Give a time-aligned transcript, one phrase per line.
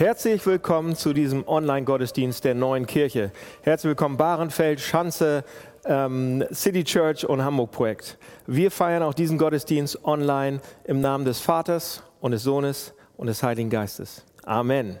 [0.00, 3.32] Herzlich willkommen zu diesem Online-Gottesdienst der neuen Kirche.
[3.60, 5.44] Herzlich willkommen Bahrenfeld, Schanze,
[5.84, 8.16] ähm, City Church und Hamburg Projekt.
[8.46, 13.42] Wir feiern auch diesen Gottesdienst online im Namen des Vaters und des Sohnes und des
[13.42, 14.24] Heiligen Geistes.
[14.42, 14.96] Amen.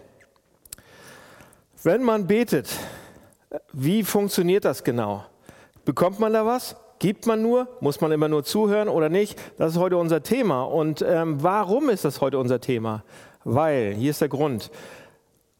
[1.82, 2.68] Wenn man betet,
[3.72, 5.24] wie funktioniert das genau?
[5.86, 6.76] Bekommt man da was?
[6.98, 7.68] Gibt man nur?
[7.80, 9.40] Muss man immer nur zuhören oder nicht?
[9.56, 10.64] Das ist heute unser Thema.
[10.64, 13.02] Und ähm, warum ist das heute unser Thema?
[13.44, 14.70] Weil, hier ist der Grund,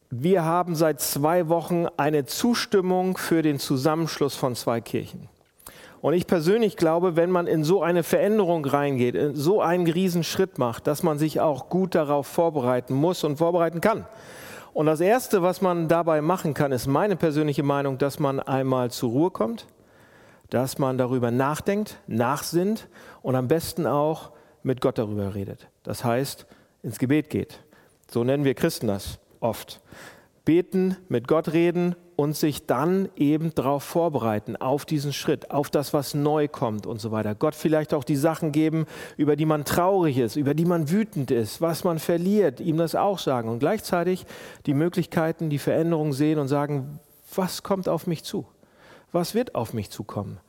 [0.09, 5.29] wir haben seit zwei Wochen eine Zustimmung für den Zusammenschluss von zwei Kirchen.
[6.01, 10.57] Und ich persönlich glaube, wenn man in so eine Veränderung reingeht, in so einen Riesenschritt
[10.57, 14.05] macht, dass man sich auch gut darauf vorbereiten muss und vorbereiten kann.
[14.73, 18.89] Und das Erste, was man dabei machen kann, ist meine persönliche Meinung, dass man einmal
[18.89, 19.67] zur Ruhe kommt,
[20.49, 22.87] dass man darüber nachdenkt, nachsinnt
[23.21, 24.31] und am besten auch
[24.63, 25.67] mit Gott darüber redet.
[25.83, 26.45] Das heißt,
[26.83, 27.59] ins Gebet geht.
[28.13, 29.79] So nennen wir Christen das oft.
[30.43, 35.93] Beten, mit Gott reden und sich dann eben darauf vorbereiten, auf diesen Schritt, auf das,
[35.93, 37.35] was neu kommt und so weiter.
[37.35, 41.31] Gott vielleicht auch die Sachen geben, über die man traurig ist, über die man wütend
[41.31, 44.25] ist, was man verliert, ihm das auch sagen und gleichzeitig
[44.65, 46.99] die Möglichkeiten, die Veränderungen sehen und sagen,
[47.33, 48.45] was kommt auf mich zu?
[49.13, 50.41] Was wird auf mich zukommen?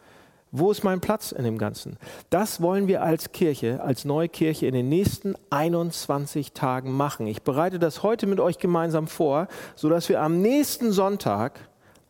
[0.54, 1.96] Wo ist mein Platz in dem Ganzen?
[2.28, 7.26] Das wollen wir als Kirche, als neue Kirche in den nächsten 21 Tagen machen.
[7.26, 11.58] Ich bereite das heute mit euch gemeinsam vor, sodass wir am nächsten Sonntag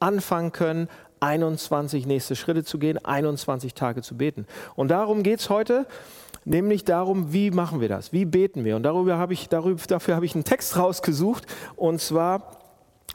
[0.00, 0.88] anfangen können,
[1.20, 4.46] 21 nächste Schritte zu gehen, 21 Tage zu beten.
[4.74, 5.86] Und darum geht es heute,
[6.44, 8.12] nämlich darum, wie machen wir das?
[8.12, 8.74] Wie beten wir?
[8.74, 12.58] Und darüber habe ich, darüber, dafür habe ich einen Text rausgesucht, und zwar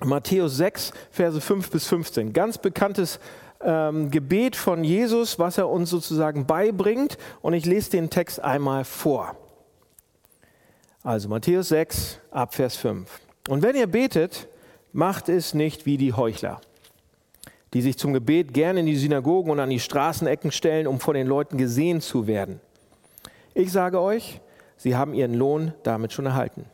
[0.05, 2.31] Matthäus 6, Verse 5 bis 15.
[2.31, 3.19] Ganz bekanntes
[3.61, 7.17] ähm, Gebet von Jesus, was er uns sozusagen beibringt.
[7.41, 9.35] Und ich lese den Text einmal vor.
[11.03, 13.09] Also Matthäus 6, Abvers 5.
[13.49, 14.47] Und wenn ihr betet,
[14.91, 16.59] macht es nicht wie die Heuchler,
[17.73, 21.13] die sich zum Gebet gerne in die Synagogen und an die Straßenecken stellen, um von
[21.13, 22.59] den Leuten gesehen zu werden.
[23.53, 24.41] Ich sage euch,
[24.75, 26.65] sie haben ihren Lohn damit schon erhalten.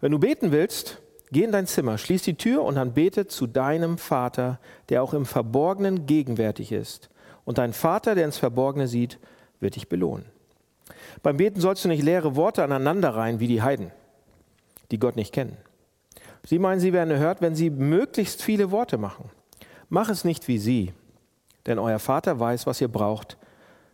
[0.00, 1.00] Wenn du beten willst,
[1.32, 5.12] Geh in dein Zimmer, schließ die Tür und dann bete zu deinem Vater, der auch
[5.12, 7.10] im Verborgenen gegenwärtig ist.
[7.44, 9.18] Und dein Vater, der ins Verborgene sieht,
[9.58, 10.26] wird dich belohnen.
[11.22, 13.90] Beim Beten sollst du nicht leere Worte aneinanderreihen wie die Heiden,
[14.90, 15.56] die Gott nicht kennen.
[16.44, 19.30] Sie meinen, sie werden erhört, wenn sie möglichst viele Worte machen.
[19.88, 20.92] Mach es nicht wie sie,
[21.66, 23.36] denn euer Vater weiß, was ihr braucht,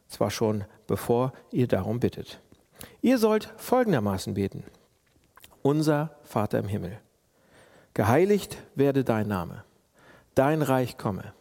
[0.09, 2.41] zwar schon bevor ihr darum bittet.
[3.01, 4.65] Ihr sollt folgendermaßen beten.
[5.63, 6.99] Unser Vater im Himmel
[7.95, 9.65] Geheiligt werde dein Name,
[10.35, 11.35] dein Reich komme,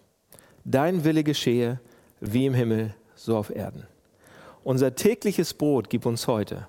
[0.66, 1.80] dein Wille geschehe,
[2.20, 3.88] wie im Himmel, so auf Erden.
[4.64, 6.68] Unser tägliches Brot gib uns heute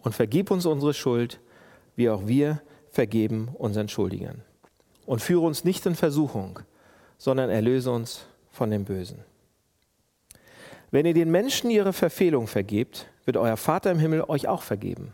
[0.00, 1.40] und vergib uns unsere Schuld,
[1.96, 4.42] wie auch wir vergeben unseren Schuldigern.
[5.04, 6.60] Und führe uns nicht in Versuchung,
[7.18, 9.24] sondern erlöse uns von dem Bösen.
[10.90, 15.12] Wenn ihr den Menschen ihre Verfehlung vergebt, wird euer Vater im Himmel euch auch vergeben.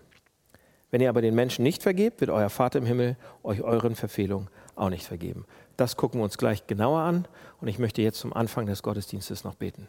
[0.93, 4.49] Wenn ihr aber den Menschen nicht vergebt, wird euer Vater im Himmel euch euren Verfehlungen
[4.77, 5.47] auch nicht vergeben.
[5.79, 7.27] Das gucken wir uns gleich genauer an
[7.63, 9.89] und ich möchte jetzt zum Anfang des Gottesdienstes noch beten.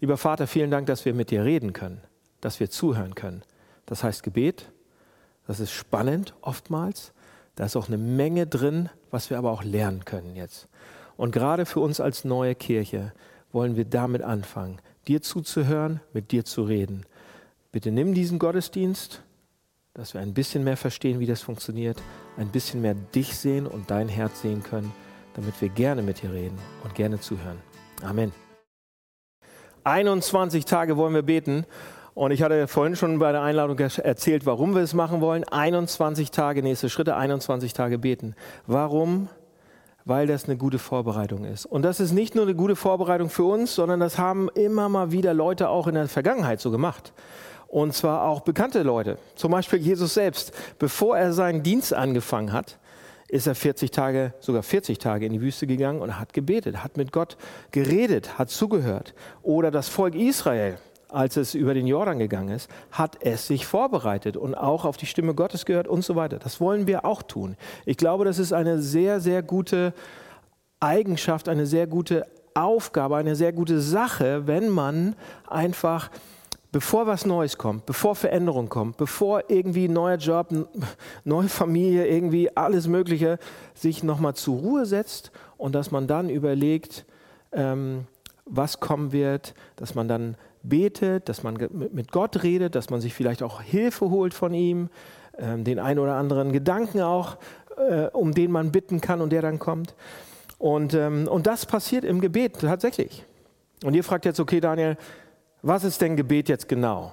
[0.00, 2.00] Lieber Vater, vielen Dank, dass wir mit dir reden können,
[2.40, 3.42] dass wir zuhören können.
[3.86, 4.70] Das heißt Gebet,
[5.48, 7.12] das ist spannend oftmals.
[7.56, 10.68] Da ist auch eine Menge drin, was wir aber auch lernen können jetzt.
[11.16, 13.12] Und gerade für uns als neue Kirche
[13.50, 14.78] wollen wir damit anfangen,
[15.08, 17.04] dir zuzuhören, mit dir zu reden.
[17.72, 19.22] Bitte nimm diesen Gottesdienst
[19.98, 22.00] dass wir ein bisschen mehr verstehen, wie das funktioniert,
[22.36, 24.92] ein bisschen mehr dich sehen und dein Herz sehen können,
[25.34, 27.58] damit wir gerne mit dir reden und gerne zuhören.
[28.04, 28.32] Amen.
[29.82, 31.66] 21 Tage wollen wir beten.
[32.14, 35.42] Und ich hatte vorhin schon bei der Einladung erzählt, warum wir es machen wollen.
[35.42, 38.36] 21 Tage, nächste Schritte, 21 Tage beten.
[38.68, 39.28] Warum?
[40.04, 41.66] Weil das eine gute Vorbereitung ist.
[41.66, 45.10] Und das ist nicht nur eine gute Vorbereitung für uns, sondern das haben immer mal
[45.10, 47.12] wieder Leute auch in der Vergangenheit so gemacht.
[47.68, 49.18] Und zwar auch bekannte Leute.
[49.36, 50.52] Zum Beispiel Jesus selbst.
[50.78, 52.78] Bevor er seinen Dienst angefangen hat,
[53.28, 56.96] ist er 40 Tage, sogar 40 Tage in die Wüste gegangen und hat gebetet, hat
[56.96, 57.36] mit Gott
[57.70, 59.14] geredet, hat zugehört.
[59.42, 60.78] Oder das Volk Israel,
[61.10, 65.06] als es über den Jordan gegangen ist, hat es sich vorbereitet und auch auf die
[65.06, 66.38] Stimme Gottes gehört und so weiter.
[66.38, 67.56] Das wollen wir auch tun.
[67.84, 69.92] Ich glaube, das ist eine sehr, sehr gute
[70.80, 75.16] Eigenschaft, eine sehr gute Aufgabe, eine sehr gute Sache, wenn man
[75.46, 76.10] einfach
[76.72, 80.48] bevor was Neues kommt, bevor Veränderung kommt, bevor irgendwie ein neuer Job,
[81.24, 83.38] neue Familie, irgendwie alles Mögliche,
[83.74, 87.04] sich nochmal zur Ruhe setzt und dass man dann überlegt,
[87.52, 88.06] ähm,
[88.44, 93.14] was kommen wird, dass man dann betet, dass man mit Gott redet, dass man sich
[93.14, 94.90] vielleicht auch Hilfe holt von ihm,
[95.36, 97.36] äh, den einen oder anderen Gedanken auch,
[97.76, 99.94] äh, um den man bitten kann und der dann kommt.
[100.58, 103.24] Und, ähm, und das passiert im Gebet tatsächlich.
[103.84, 104.96] Und ihr fragt jetzt, okay, Daniel,
[105.62, 107.12] was ist denn Gebet jetzt genau?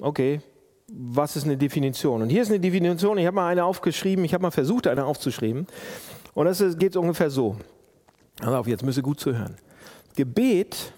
[0.00, 0.40] Okay,
[0.88, 2.22] was ist eine Definition?
[2.22, 5.04] Und hier ist eine Definition, ich habe mal eine aufgeschrieben, ich habe mal versucht, eine
[5.04, 5.66] aufzuschreiben.
[6.34, 7.56] Und das geht ungefähr so.
[8.40, 9.56] Also jetzt müsst ihr gut zuhören.
[10.16, 10.92] Gebet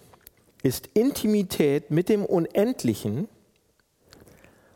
[0.63, 3.29] ist Intimität mit dem Unendlichen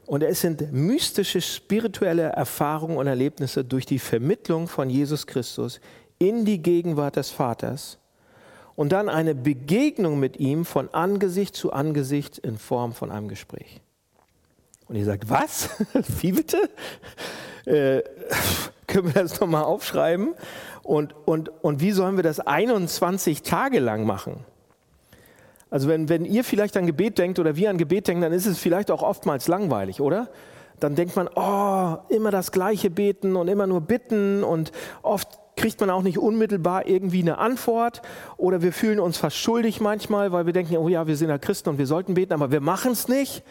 [0.07, 5.81] und es sind mystische spirituelle Erfahrungen und Erlebnisse durch die Vermittlung von Jesus Christus
[6.19, 8.00] in die Gegenwart des Vaters
[8.81, 13.83] und dann eine Begegnung mit ihm von Angesicht zu Angesicht in Form von einem Gespräch.
[14.89, 15.69] Und ihr sagt, was?
[16.23, 16.57] Wie bitte?
[17.67, 18.01] Äh,
[18.87, 20.33] können wir das nochmal aufschreiben?
[20.83, 24.47] Und, und, und wie sollen wir das 21 Tage lang machen?
[25.69, 28.47] Also wenn, wenn ihr vielleicht an Gebet denkt oder wir an Gebet denken, dann ist
[28.47, 30.31] es vielleicht auch oftmals langweilig, oder?
[30.81, 34.73] Dann denkt man, oh, immer das gleiche beten und immer nur bitten und
[35.03, 35.29] oft
[35.61, 38.01] kriegt man auch nicht unmittelbar irgendwie eine Antwort
[38.39, 41.37] oder wir fühlen uns fast schuldig manchmal, weil wir denken, oh ja, wir sind ja
[41.37, 43.43] Christen und wir sollten beten, aber wir machen es nicht.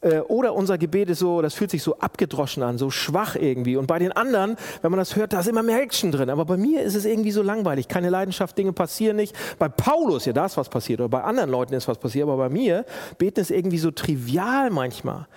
[0.00, 3.76] Äh, oder unser Gebet ist so, das fühlt sich so abgedroschen an, so schwach irgendwie.
[3.76, 6.28] Und bei den anderen, wenn man das hört, da ist immer mehr Action drin.
[6.28, 7.86] Aber bei mir ist es irgendwie so langweilig.
[7.86, 9.36] Keine Leidenschaft, Dinge passieren nicht.
[9.56, 10.98] Bei Paulus, ja, da ist was passiert.
[10.98, 12.24] Oder bei anderen Leuten ist was passiert.
[12.24, 12.84] Aber bei mir,
[13.16, 15.28] beten ist irgendwie so trivial manchmal.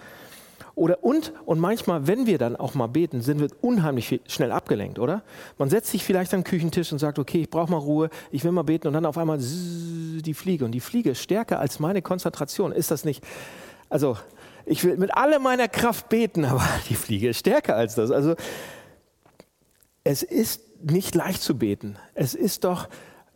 [0.78, 5.00] Oder und, und manchmal, wenn wir dann auch mal beten, sind wir unheimlich schnell abgelenkt,
[5.00, 5.24] oder?
[5.58, 8.52] Man setzt sich vielleicht am Küchentisch und sagt, okay, ich brauche mal Ruhe, ich will
[8.52, 10.66] mal beten und dann auf einmal die Fliege.
[10.66, 12.72] Und die Fliege ist stärker als meine Konzentration.
[12.72, 13.24] Ist das nicht?
[13.90, 14.18] Also,
[14.68, 18.12] ich will mit aller meiner Kraft beten, aber die Fliege ist stärker als das.
[18.12, 18.36] Also
[20.04, 21.98] es ist nicht leicht zu beten.
[22.14, 22.88] Es ist doch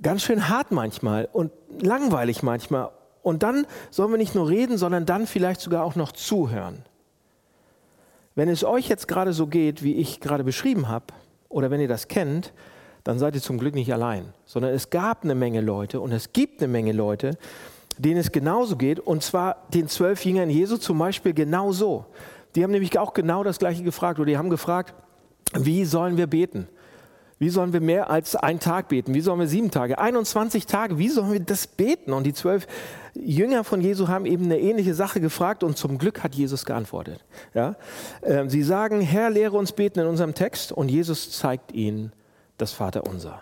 [0.03, 2.91] ganz schön hart manchmal und langweilig manchmal.
[3.23, 6.85] Und dann sollen wir nicht nur reden, sondern dann vielleicht sogar auch noch zuhören.
[8.35, 11.05] Wenn es euch jetzt gerade so geht, wie ich gerade beschrieben habe,
[11.49, 12.53] oder wenn ihr das kennt,
[13.03, 16.31] dann seid ihr zum Glück nicht allein, sondern es gab eine Menge Leute und es
[16.33, 17.37] gibt eine Menge Leute,
[17.97, 22.05] denen es genauso geht, und zwar den zwölf Jüngern Jesu zum Beispiel genauso.
[22.55, 24.93] Die haben nämlich auch genau das Gleiche gefragt, oder die haben gefragt,
[25.53, 26.67] wie sollen wir beten?
[27.41, 29.15] Wie sollen wir mehr als einen Tag beten?
[29.15, 32.13] Wie sollen wir sieben Tage, 21 Tage, wie sollen wir das beten?
[32.13, 32.67] Und die zwölf
[33.15, 37.25] Jünger von Jesu haben eben eine ähnliche Sache gefragt und zum Glück hat Jesus geantwortet.
[37.55, 37.77] Ja?
[38.21, 42.11] Ähm, sie sagen, Herr, lehre uns beten in unserem Text und Jesus zeigt ihnen
[42.59, 43.41] das Vaterunser.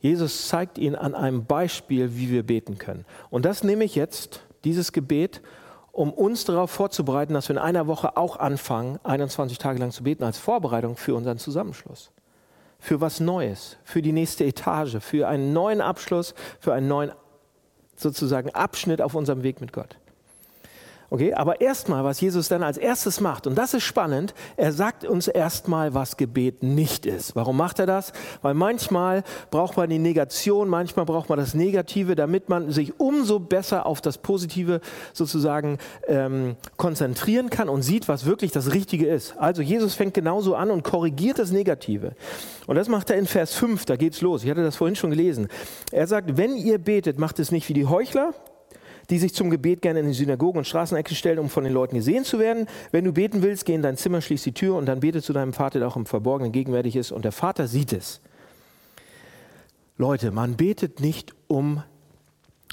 [0.00, 3.04] Jesus zeigt ihnen an einem Beispiel, wie wir beten können.
[3.30, 5.40] Und das nehme ich jetzt, dieses Gebet,
[5.92, 10.02] um uns darauf vorzubereiten, dass wir in einer Woche auch anfangen, 21 Tage lang zu
[10.02, 12.10] beten, als Vorbereitung für unseren Zusammenschluss.
[12.86, 17.10] Für was Neues, für die nächste Etage, für einen neuen Abschluss, für einen neuen
[17.96, 19.98] sozusagen Abschnitt auf unserem Weg mit Gott.
[21.08, 25.04] Okay, aber erstmal, was Jesus dann als erstes macht, und das ist spannend, er sagt
[25.04, 27.36] uns erstmal, was Gebet nicht ist.
[27.36, 28.12] Warum macht er das?
[28.42, 29.22] Weil manchmal
[29.52, 34.00] braucht man die Negation, manchmal braucht man das Negative, damit man sich umso besser auf
[34.00, 34.80] das Positive
[35.12, 39.36] sozusagen ähm, konzentrieren kann und sieht, was wirklich das Richtige ist.
[39.38, 42.16] Also Jesus fängt genauso an und korrigiert das Negative.
[42.66, 44.42] Und das macht er in Vers 5, da geht's los.
[44.42, 45.46] Ich hatte das vorhin schon gelesen.
[45.92, 48.34] Er sagt, wenn ihr betet, macht es nicht wie die Heuchler,
[49.10, 51.96] die sich zum Gebet gerne in die Synagogen und Straßenecke stellen, um von den Leuten
[51.96, 52.66] gesehen zu werden.
[52.92, 55.32] Wenn du beten willst, geh in dein Zimmer, schließ die Tür und dann bete zu
[55.32, 57.12] deinem Vater, der auch im Verborgenen gegenwärtig ist.
[57.12, 58.20] Und der Vater sieht es.
[59.96, 61.82] Leute, man betet nicht, um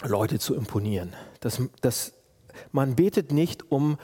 [0.02, 1.14] Leute zu imponieren.
[1.40, 2.14] Das, das,
[2.72, 3.98] man betet nicht, um,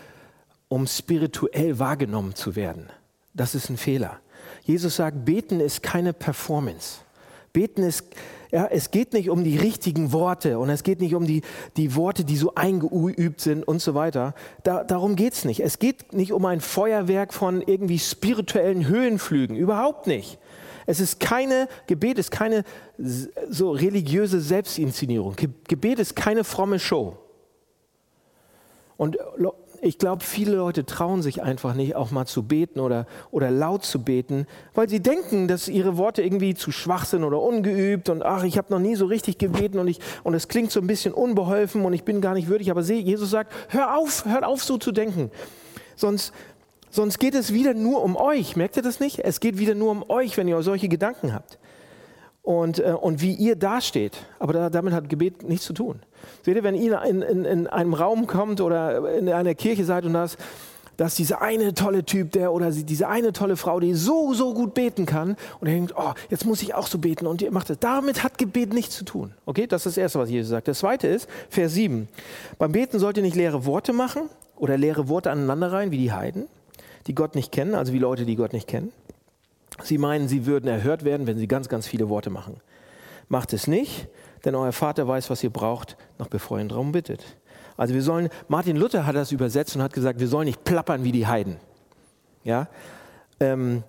[0.67, 2.89] um spirituell wahrgenommen zu werden.
[3.33, 4.19] Das ist ein Fehler.
[4.63, 6.99] Jesus sagt, beten ist keine Performance.
[7.53, 8.05] Beten ist
[8.51, 11.41] ja, es geht nicht um die richtigen Worte und es geht nicht um die,
[11.77, 14.33] die Worte, die so eingeübt sind und so weiter.
[14.63, 15.59] Da, darum geht es nicht.
[15.59, 19.55] Es geht nicht um ein Feuerwerk von irgendwie spirituellen Höhenflügen.
[19.55, 20.39] Überhaupt nicht.
[20.87, 22.63] Es ist keine, Gebet ist keine
[22.97, 25.35] so religiöse Selbstinszenierung.
[25.67, 27.17] Gebet ist keine fromme Show.
[28.97, 29.17] Und
[29.81, 33.85] ich glaube, viele Leute trauen sich einfach nicht, auch mal zu beten oder, oder laut
[33.85, 38.23] zu beten, weil sie denken, dass ihre Worte irgendwie zu schwach sind oder ungeübt und
[38.23, 40.87] ach, ich habe noch nie so richtig gebeten und, ich, und es klingt so ein
[40.87, 42.71] bisschen unbeholfen und ich bin gar nicht würdig.
[42.71, 45.31] Aber seh, Jesus sagt, hör auf, hört auf so zu denken.
[45.95, 46.33] Sonst,
[46.89, 48.55] sonst geht es wieder nur um euch.
[48.55, 49.19] Merkt ihr das nicht?
[49.19, 51.57] Es geht wieder nur um euch, wenn ihr solche Gedanken habt
[52.49, 54.17] und, äh, und wie ihr dasteht.
[54.39, 55.99] Aber da, damit hat Gebet nichts zu tun.
[56.41, 60.03] Seht ihr, wenn ihr in, in, in einem Raum kommt oder in einer Kirche seid
[60.03, 60.35] und das
[60.97, 64.73] dass dieser eine tolle Typ, der oder diese eine tolle Frau, die so, so gut
[64.73, 67.69] beten kann und er denkt, oh, jetzt muss ich auch so beten und ihr macht
[67.69, 67.79] das.
[67.79, 69.33] Damit hat Gebet nichts zu tun.
[69.45, 70.67] Okay, das ist das Erste, was Jesus sagt.
[70.67, 72.09] Das Zweite ist, Vers 7.
[72.57, 74.23] Beim Beten sollt ihr nicht leere Worte machen
[74.57, 76.47] oder leere Worte aneinander rein, wie die Heiden
[77.07, 78.91] die Gott nicht kennen, also wie Leute, die Gott nicht kennen.
[79.83, 82.57] Sie meinen, sie würden erhört werden, wenn sie ganz, ganz viele Worte machen.
[83.27, 84.07] Macht es nicht,
[84.45, 87.23] denn euer Vater weiß, was ihr braucht, noch bevor ihr ihn darum bittet.
[87.77, 91.03] Also wir sollen, Martin Luther hat das übersetzt und hat gesagt, wir sollen nicht plappern
[91.03, 91.57] wie die Heiden.
[92.43, 92.67] Ja?
[93.39, 93.83] Ähm,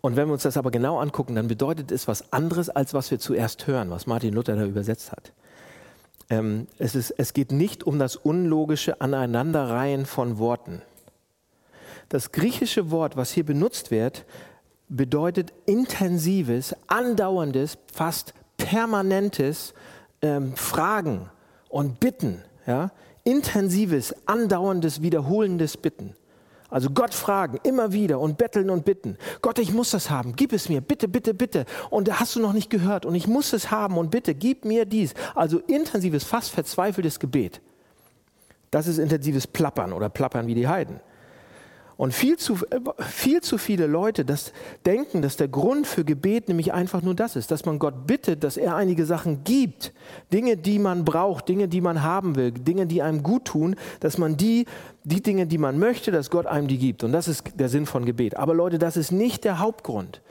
[0.00, 3.10] und wenn wir uns das aber genau angucken, dann bedeutet es was anderes, als was
[3.10, 5.32] wir zuerst hören, was Martin Luther da übersetzt hat.
[6.30, 10.82] Ähm, es, ist, es geht nicht um das unlogische Aneinanderreihen von Worten.
[12.08, 14.24] Das griechische Wort, was hier benutzt wird,
[14.88, 19.74] bedeutet intensives, andauerndes, fast permanentes
[20.22, 21.30] ähm, Fragen
[21.68, 22.42] und Bitten.
[22.66, 22.90] Ja?
[23.24, 26.14] Intensives, andauerndes, wiederholendes Bitten.
[26.70, 29.16] Also Gott fragen, immer wieder und betteln und bitten.
[29.40, 31.64] Gott, ich muss das haben, gib es mir, bitte, bitte, bitte.
[31.88, 34.84] Und hast du noch nicht gehört und ich muss es haben und bitte, gib mir
[34.84, 35.14] dies.
[35.34, 37.62] Also intensives, fast verzweifeltes Gebet.
[38.70, 41.00] Das ist intensives Plappern oder Plappern wie die Heiden.
[41.98, 42.56] Und viel zu,
[43.00, 44.52] viel zu viele Leute das
[44.86, 48.44] denken, dass der Grund für Gebet nämlich einfach nur das ist, dass man Gott bittet,
[48.44, 49.92] dass er einige Sachen gibt,
[50.32, 54.16] Dinge, die man braucht, Dinge, die man haben will, Dinge, die einem gut tun, dass
[54.16, 54.66] man die,
[55.02, 57.02] die Dinge, die man möchte, dass Gott einem die gibt.
[57.02, 58.36] Und das ist der Sinn von Gebet.
[58.36, 60.22] Aber Leute, das ist nicht der Hauptgrund.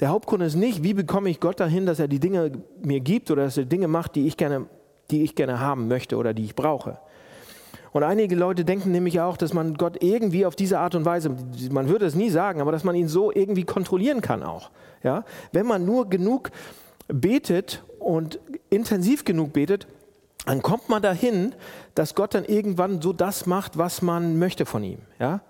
[0.00, 3.30] Der Hauptgrund ist nicht, wie bekomme ich Gott dahin, dass er die Dinge mir gibt
[3.30, 4.66] oder dass er Dinge macht, die ich gerne,
[5.10, 6.98] die ich gerne haben möchte oder die ich brauche.
[7.98, 11.34] Und einige Leute denken nämlich auch, dass man Gott irgendwie auf diese Art und Weise,
[11.72, 14.70] man würde es nie sagen, aber dass man ihn so irgendwie kontrollieren kann auch.
[15.02, 15.24] Ja?
[15.50, 16.52] Wenn man nur genug
[17.08, 18.38] betet und
[18.70, 19.88] intensiv genug betet,
[20.46, 21.56] dann kommt man dahin,
[21.96, 25.00] dass Gott dann irgendwann so das macht, was man möchte von ihm.
[25.18, 25.40] Ja?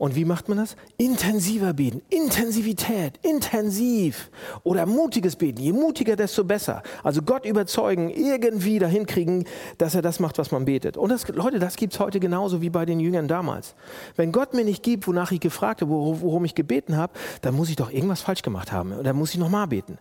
[0.00, 0.76] Und wie macht man das?
[0.96, 4.30] Intensiver beten, Intensivität, intensiv
[4.62, 5.60] oder mutiges Beten.
[5.60, 6.82] Je mutiger, desto besser.
[7.04, 9.44] Also Gott überzeugen, irgendwie dahin kriegen,
[9.76, 10.96] dass er das macht, was man betet.
[10.96, 13.74] Und das, Leute, das gibt es heute genauso wie bei den Jüngern damals.
[14.16, 17.68] Wenn Gott mir nicht gibt, wonach ich gefragt habe, worum ich gebeten habe, dann muss
[17.68, 18.92] ich doch irgendwas falsch gemacht haben.
[18.92, 19.98] Und dann muss ich nochmal beten.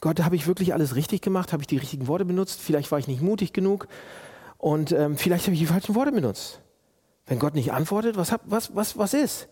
[0.00, 1.52] Gott, habe ich wirklich alles richtig gemacht?
[1.52, 2.60] Habe ich die richtigen Worte benutzt?
[2.60, 3.88] Vielleicht war ich nicht mutig genug.
[4.58, 6.60] Und ähm, vielleicht habe ich die falschen Worte benutzt.
[7.30, 9.46] Wenn Gott nicht antwortet, was, was, was, was ist?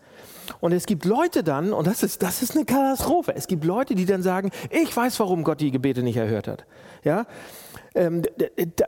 [0.59, 3.95] Und es gibt Leute dann, und das ist, das ist eine Katastrophe, es gibt Leute,
[3.95, 6.65] die dann sagen, ich weiß, warum Gott die Gebete nicht erhört hat.
[7.03, 7.25] Ja?
[7.95, 8.21] ähm,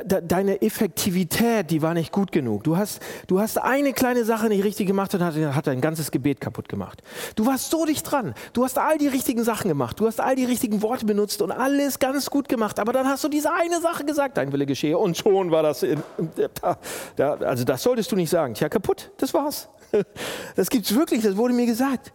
[0.05, 2.63] deine Effektivität, die war nicht gut genug.
[2.63, 6.11] Du hast, du hast eine kleine Sache nicht richtig gemacht und hat, hat dein ganzes
[6.11, 7.01] Gebet kaputt gemacht.
[7.35, 8.33] Du warst so dicht dran.
[8.53, 9.99] Du hast all die richtigen Sachen gemacht.
[9.99, 12.79] Du hast all die richtigen Worte benutzt und alles ganz gut gemacht.
[12.79, 14.97] Aber dann hast du diese eine Sache gesagt, dein Wille geschehe.
[14.97, 16.01] Und schon war das, in,
[16.61, 16.77] da,
[17.15, 18.53] da, also das solltest du nicht sagen.
[18.53, 19.67] Tja, kaputt, das war's.
[20.55, 22.11] Das gibt's wirklich, das wurde mir gesagt.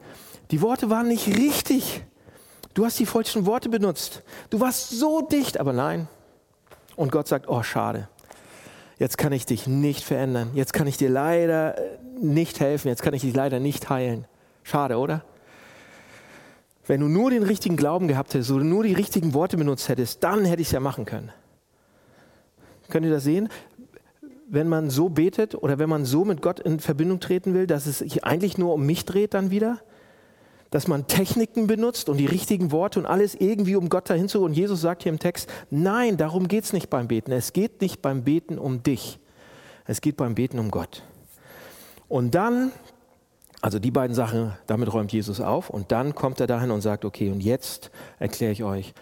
[0.50, 2.02] Die Worte waren nicht richtig.
[2.74, 4.22] Du hast die falschen Worte benutzt.
[4.50, 6.08] Du warst so dicht, aber nein,
[6.96, 8.08] und Gott sagt, oh schade,
[8.98, 13.02] jetzt kann ich dich nicht verändern, jetzt kann ich dir leider äh, nicht helfen, jetzt
[13.02, 14.26] kann ich dich leider nicht heilen.
[14.62, 15.22] Schade, oder?
[16.86, 20.22] Wenn du nur den richtigen Glauben gehabt hättest oder nur die richtigen Worte benutzt hättest,
[20.22, 21.32] dann hätte ich es ja machen können.
[22.88, 23.48] Könnt ihr das sehen?
[24.48, 27.86] Wenn man so betet oder wenn man so mit Gott in Verbindung treten will, dass
[27.86, 29.80] es sich eigentlich nur um mich dreht dann wieder,
[30.70, 34.42] dass man Techniken benutzt und die richtigen Worte und alles irgendwie, um Gott dahin zu.
[34.42, 37.32] Und Jesus sagt hier im Text, nein, darum geht es nicht beim Beten.
[37.32, 39.18] Es geht nicht beim Beten um dich.
[39.86, 41.02] Es geht beim Beten um Gott.
[42.08, 42.72] Und dann,
[43.60, 45.70] also die beiden Sachen, damit räumt Jesus auf.
[45.70, 48.94] Und dann kommt er dahin und sagt, okay, und jetzt erkläre ich euch,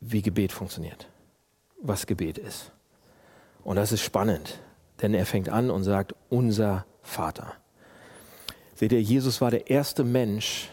[0.00, 1.08] wie Gebet funktioniert,
[1.80, 2.72] was Gebet ist.
[3.64, 4.58] Und das ist spannend,
[5.00, 7.54] denn er fängt an und sagt, unser Vater.
[8.74, 10.68] Seht ihr, Jesus war der erste Mensch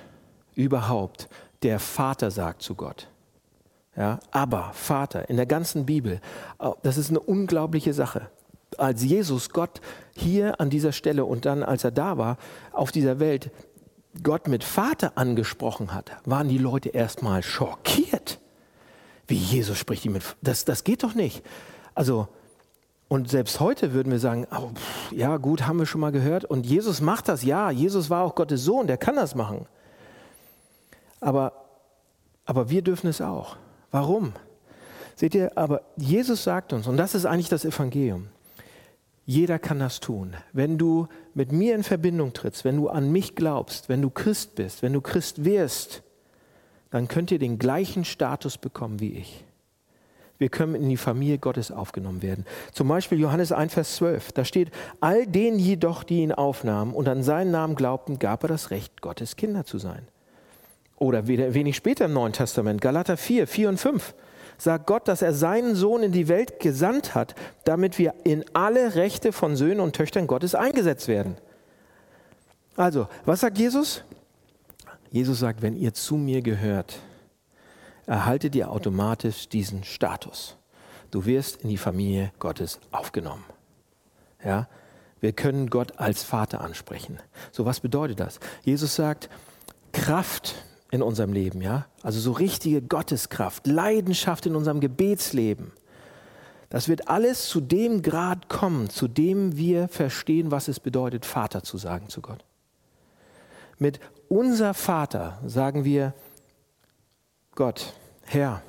[0.55, 1.29] überhaupt,
[1.63, 3.07] der Vater sagt zu Gott.
[3.95, 6.21] Ja, aber Vater in der ganzen Bibel,
[6.83, 8.29] das ist eine unglaubliche Sache.
[8.77, 9.81] Als Jesus Gott
[10.15, 12.37] hier an dieser Stelle und dann, als er da war,
[12.71, 13.51] auf dieser Welt,
[14.23, 18.39] Gott mit Vater angesprochen hat, waren die Leute erstmal schockiert.
[19.27, 20.23] Wie Jesus spricht ihn mit.
[20.41, 21.43] Das, das geht doch nicht.
[21.93, 22.27] Also,
[23.09, 26.45] und selbst heute würden wir sagen, oh, pff, ja gut, haben wir schon mal gehört.
[26.45, 29.65] Und Jesus macht das, ja, Jesus war auch Gottes Sohn, der kann das machen.
[31.19, 31.53] Aber,
[32.45, 33.57] aber wir dürfen es auch.
[33.89, 34.33] Warum?
[35.15, 38.27] Seht ihr, aber Jesus sagt uns, und das ist eigentlich das Evangelium,
[39.25, 40.35] jeder kann das tun.
[40.53, 44.53] Wenn du mit mir in Verbindung trittst, wenn du an mich glaubst, wenn du Christ
[44.53, 46.03] bist, wenn du Christ wirst,
[46.91, 49.43] dann könnt ihr den gleichen Status bekommen wie ich.
[50.39, 52.45] Wir können in die Familie Gottes aufgenommen werden.
[52.71, 54.31] Zum Beispiel Johannes 1, Vers 12.
[54.31, 58.47] Da steht, all denen jedoch, die ihn aufnahmen und an seinen Namen glaubten, gab er
[58.47, 60.07] das Recht, Gottes Kinder zu sein.
[60.95, 64.15] Oder wenig später im Neuen Testament, Galater 4, 4 und 5,
[64.57, 68.95] sagt Gott, dass er seinen Sohn in die Welt gesandt hat, damit wir in alle
[68.95, 71.37] Rechte von Söhnen und Töchtern Gottes eingesetzt werden.
[72.75, 74.03] Also, was sagt Jesus?
[75.11, 76.99] Jesus sagt, wenn ihr zu mir gehört,
[78.09, 80.57] erhaltet ihr automatisch diesen Status.
[81.11, 83.43] Du wirst in die Familie Gottes aufgenommen.
[84.43, 84.67] Ja?
[85.21, 87.19] Wir können Gott als Vater ansprechen.
[87.51, 88.39] So was bedeutet das?
[88.63, 89.29] Jesus sagt,
[89.91, 90.55] Kraft
[90.89, 91.85] in unserem Leben, ja?
[92.01, 95.71] Also so richtige Gotteskraft, Leidenschaft in unserem Gebetsleben.
[96.69, 101.61] Das wird alles zu dem Grad kommen, zu dem wir verstehen, was es bedeutet, Vater
[101.61, 102.43] zu sagen zu Gott.
[103.77, 103.99] Mit
[104.29, 106.13] unser Vater sagen wir,
[107.59, 107.91] Gott,
[108.23, 108.61] Herr,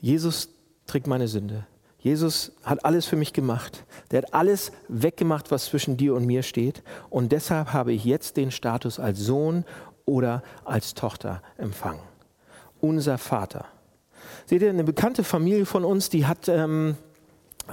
[0.00, 0.48] Jesus
[0.86, 1.66] trägt meine Sünde.
[1.98, 3.84] Jesus hat alles für mich gemacht.
[4.10, 6.82] Der hat alles weggemacht, was zwischen dir und mir steht.
[7.10, 9.66] Und deshalb habe ich jetzt den Status als Sohn
[10.06, 12.00] oder als Tochter empfangen.
[12.80, 13.66] Unser Vater.
[14.46, 16.96] Seht ihr, eine bekannte Familie von uns, die hat ähm,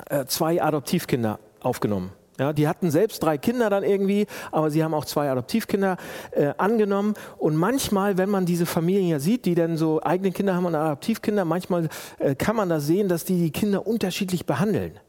[0.10, 2.12] äh, zwei Adoptivkinder aufgenommen.
[2.39, 5.98] Ja, die hatten selbst drei Kinder dann irgendwie, aber sie haben auch zwei Adoptivkinder
[6.32, 7.15] äh, angenommen.
[7.38, 10.75] Und manchmal, wenn man diese Familien ja sieht, die dann so eigene Kinder haben und
[10.75, 11.89] Adoptivkinder, manchmal
[12.20, 15.00] äh, kann man da sehen, dass die die Kinder unterschiedlich behandeln.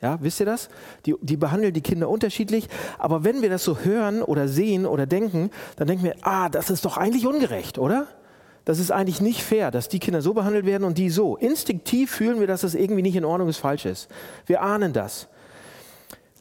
[0.00, 0.68] Ja, wisst ihr das?
[1.06, 2.68] Die, die behandeln die Kinder unterschiedlich.
[2.98, 6.70] Aber wenn wir das so hören oder sehen oder denken, dann denken wir, ah, das
[6.70, 8.06] ist doch eigentlich ungerecht, oder?
[8.64, 11.36] Das ist eigentlich nicht fair, dass die Kinder so behandelt werden und die so.
[11.36, 14.08] Instinktiv fühlen wir, dass das irgendwie nicht in Ordnung ist, falsch ist.
[14.46, 15.28] Wir ahnen das.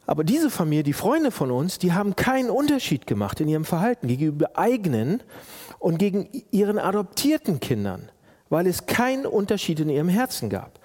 [0.10, 4.08] Aber diese Familie, die Freunde von uns, die haben keinen Unterschied gemacht in ihrem Verhalten
[4.08, 5.22] gegenüber eigenen
[5.78, 8.10] und gegen ihren adoptierten Kindern,
[8.50, 10.80] weil es keinen Unterschied in ihrem Herzen gab.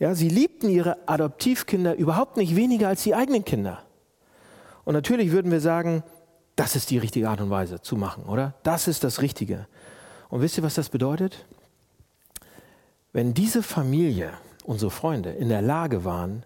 [0.00, 3.84] Ja, sie liebten ihre Adoptivkinder überhaupt nicht weniger als die eigenen Kinder.
[4.84, 6.02] Und natürlich würden wir sagen,
[6.56, 8.54] das ist die richtige Art und Weise zu machen, oder?
[8.64, 9.68] Das ist das Richtige.
[10.30, 11.44] Und wisst ihr, was das bedeutet?
[13.12, 14.32] Wenn diese Familie,
[14.64, 16.44] unsere Freunde, in der Lage waren,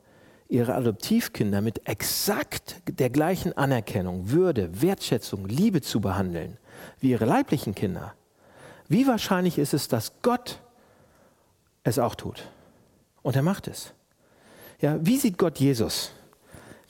[0.48, 6.58] ihre Adoptivkinder mit exakt der gleichen Anerkennung, Würde, Wertschätzung, Liebe zu behandeln
[7.00, 8.14] wie ihre leiblichen Kinder,
[8.88, 10.60] wie wahrscheinlich ist es, dass Gott
[11.82, 12.48] es auch tut?
[13.22, 13.92] Und er macht es.
[14.80, 16.10] Ja, wie sieht Gott Jesus?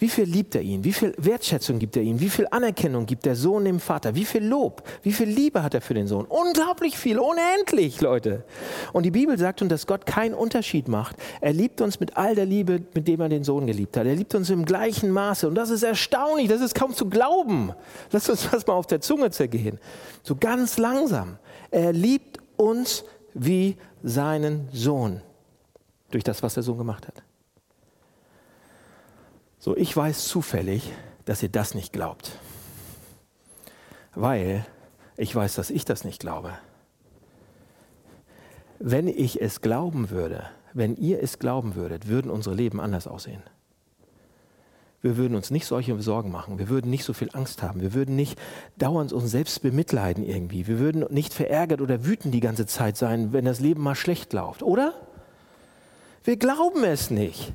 [0.04, 0.84] Wie viel liebt er ihn?
[0.84, 2.20] Wie viel Wertschätzung gibt er ihm?
[2.20, 4.14] Wie viel Anerkennung gibt der Sohn dem Vater?
[4.14, 4.82] Wie viel Lob?
[5.02, 6.26] Wie viel Liebe hat er für den Sohn?
[6.26, 8.44] Unglaublich viel, unendlich, Leute.
[8.92, 11.16] Und die Bibel sagt uns, dass Gott keinen Unterschied macht.
[11.40, 14.04] Er liebt uns mit all der Liebe, mit dem er den Sohn geliebt hat.
[14.04, 15.48] Er liebt uns im gleichen Maße.
[15.48, 17.72] Und das ist erstaunlich, das ist kaum zu glauben.
[18.12, 19.78] Lass uns das mal auf der Zunge zergehen.
[20.22, 21.38] So ganz langsam.
[21.70, 25.22] Er liebt uns wie seinen Sohn
[26.10, 27.23] durch das, was der Sohn gemacht hat.
[29.64, 30.92] So, ich weiß zufällig,
[31.24, 32.38] dass ihr das nicht glaubt.
[34.14, 34.66] Weil
[35.16, 36.53] ich weiß, dass ich das nicht glaube.
[38.79, 43.42] Wenn ich es glauben würde, wenn ihr es glauben würdet, würden unsere Leben anders aussehen.
[45.00, 46.59] Wir würden uns nicht solche Sorgen machen.
[46.59, 47.81] Wir würden nicht so viel Angst haben.
[47.81, 48.38] Wir würden nicht
[48.77, 50.66] dauernd uns selbst bemitleiden irgendwie.
[50.66, 54.35] Wir würden nicht verärgert oder wütend die ganze Zeit sein, wenn das Leben mal schlecht
[54.35, 54.92] läuft, oder?
[56.22, 57.55] Wir glauben es nicht.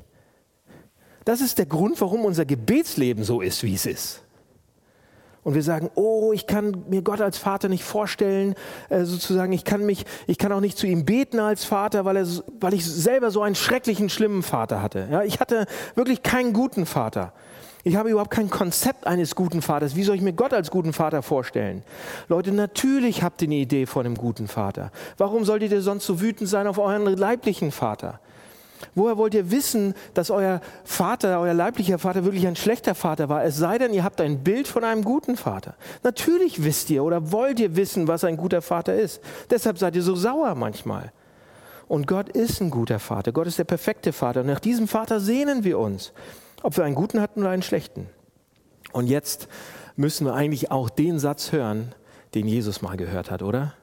[1.25, 4.21] Das ist der Grund, warum unser Gebetsleben so ist, wie es ist.
[5.43, 8.55] Und wir sagen, oh, ich kann mir Gott als Vater nicht vorstellen,
[8.89, 12.17] äh, sozusagen, ich kann mich, ich kann auch nicht zu ihm beten als Vater, weil,
[12.17, 12.27] er,
[12.59, 15.07] weil ich selber so einen schrecklichen, schlimmen Vater hatte.
[15.09, 17.33] Ja, ich hatte wirklich keinen guten Vater.
[17.83, 19.95] Ich habe überhaupt kein Konzept eines guten Vaters.
[19.95, 21.83] Wie soll ich mir Gott als guten Vater vorstellen?
[22.27, 24.91] Leute, natürlich habt ihr eine Idee von einem guten Vater.
[25.17, 28.19] Warum solltet ihr sonst so wütend sein auf euren leiblichen Vater?
[28.95, 33.43] Woher wollt ihr wissen, dass euer Vater, euer leiblicher Vater wirklich ein schlechter Vater war?
[33.43, 35.75] Es sei denn, ihr habt ein Bild von einem guten Vater.
[36.03, 39.21] Natürlich wisst ihr oder wollt ihr wissen, was ein guter Vater ist.
[39.49, 41.11] Deshalb seid ihr so sauer manchmal.
[41.87, 43.31] Und Gott ist ein guter Vater.
[43.31, 44.41] Gott ist der perfekte Vater.
[44.41, 46.13] Und nach diesem Vater sehnen wir uns,
[46.61, 48.07] ob wir einen guten hatten oder einen schlechten.
[48.91, 49.47] Und jetzt
[49.95, 51.93] müssen wir eigentlich auch den Satz hören,
[52.35, 53.73] den Jesus mal gehört hat, oder?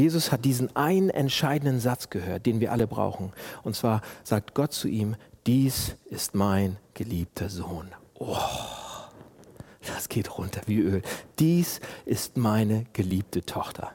[0.00, 3.34] Jesus hat diesen einen entscheidenden Satz gehört, den wir alle brauchen.
[3.62, 5.14] Und zwar sagt Gott zu ihm,
[5.46, 7.90] dies ist mein geliebter Sohn.
[8.14, 8.38] Oh,
[9.86, 11.02] das geht runter wie Öl.
[11.38, 13.92] Dies ist meine geliebte Tochter.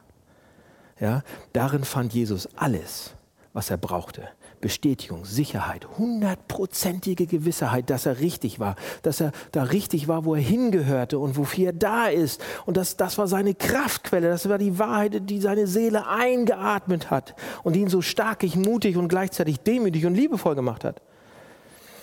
[1.00, 3.14] Ja, darin fand Jesus alles,
[3.52, 4.28] was er brauchte.
[4.60, 10.40] Bestätigung, Sicherheit, hundertprozentige Gewissheit, dass er richtig war, dass er da richtig war, wo er
[10.40, 12.42] hingehörte und wofür er da ist.
[12.64, 17.34] Und das, das war seine Kraftquelle, das war die Wahrheit, die seine Seele eingeatmet hat
[17.62, 21.02] und ihn so starkig, mutig und gleichzeitig demütig und liebevoll gemacht hat.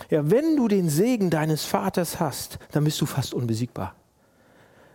[0.09, 3.95] Ja, wenn du den Segen deines Vaters hast, dann bist du fast unbesiegbar.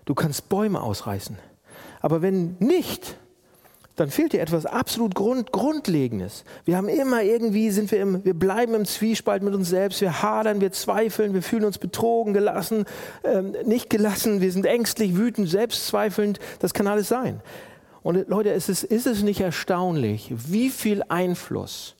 [0.04, 1.38] Du kannst Bäume ausreißen.
[2.00, 3.16] Aber wenn nicht,
[3.98, 6.44] dann fehlt dir etwas absolut Grund, Grundlegendes.
[6.64, 10.22] Wir haben immer irgendwie, sind wir im, wir bleiben im Zwiespalt mit uns selbst, wir
[10.22, 12.84] hadern, wir zweifeln, wir fühlen uns betrogen, gelassen,
[13.24, 16.38] ähm, nicht gelassen, wir sind ängstlich, wütend, selbstzweifelnd.
[16.60, 17.40] Das kann alles sein.
[18.02, 21.96] Und Leute, ist es, ist es nicht erstaunlich, wie viel Einfluss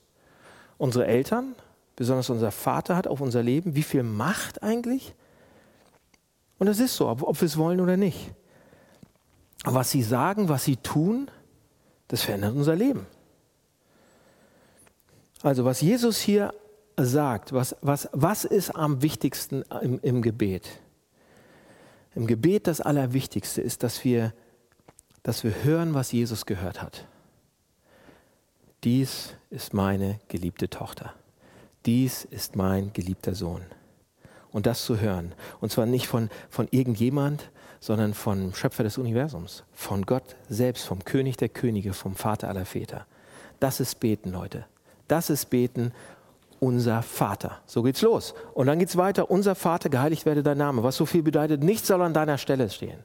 [0.79, 1.57] unsere Eltern,
[1.97, 5.17] besonders unser Vater hat auf unser Leben, wie viel Macht eigentlich?
[6.59, 8.31] Und das ist so, ob, ob wir es wollen oder nicht.
[9.65, 11.29] Was sie sagen, was sie tun,
[12.09, 13.07] das verändert unser Leben.
[15.43, 16.53] Also was Jesus hier
[16.97, 20.69] sagt, was, was, was ist am wichtigsten im, im Gebet?
[22.15, 24.33] Im Gebet das Allerwichtigste ist, dass wir,
[25.23, 27.07] dass wir hören, was Jesus gehört hat.
[28.83, 31.15] Dies ist meine geliebte Tochter.
[31.87, 33.63] Dies ist mein geliebter Sohn.
[34.51, 35.35] Und das zu hören.
[35.61, 41.05] Und zwar nicht von, von irgendjemand, sondern vom Schöpfer des Universums, von Gott selbst, vom
[41.05, 43.07] König der Könige, vom Vater aller Väter.
[43.61, 44.65] Das ist Beten, Leute.
[45.07, 45.93] Das ist Beten,
[46.61, 47.59] unser Vater.
[47.67, 48.35] So geht's los.
[48.55, 50.83] Und dann geht's weiter, unser Vater, geheiligt werde dein Name.
[50.83, 52.99] Was so viel bedeutet, nichts soll an deiner Stelle stehen.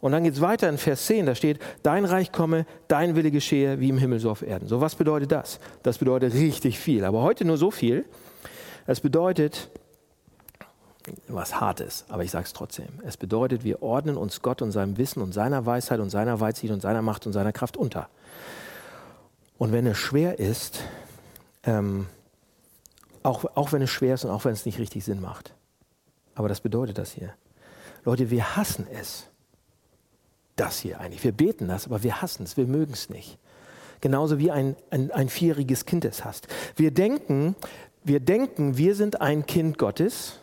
[0.00, 3.30] Und dann geht es weiter in Vers 10, da steht, dein Reich komme, dein Wille
[3.30, 4.68] geschehe, wie im Himmel so auf Erden.
[4.68, 5.60] So, was bedeutet das?
[5.82, 8.04] Das bedeutet richtig viel, aber heute nur so viel.
[8.86, 9.70] Es bedeutet,
[11.28, 12.88] was hart ist, aber ich sage es trotzdem.
[13.04, 16.72] Es bedeutet, wir ordnen uns Gott und seinem Wissen und seiner Weisheit und seiner Weitsicht
[16.72, 18.08] und seiner Macht und seiner Kraft unter.
[19.58, 20.80] Und wenn es schwer ist,
[21.64, 22.06] ähm,
[23.22, 25.54] auch, auch wenn es schwer ist und auch wenn es nicht richtig Sinn macht,
[26.34, 27.34] aber das bedeutet das hier.
[28.04, 29.26] Leute, wir hassen es.
[30.56, 31.24] Das hier eigentlich.
[31.24, 33.38] Wir beten das, aber wir hassen es, wir mögen es nicht.
[34.00, 36.46] Genauso wie ein, ein, ein vierjähriges Kind es hasst.
[36.76, 37.56] Wir denken,
[38.04, 40.40] wir denken, wir sind ein Kind Gottes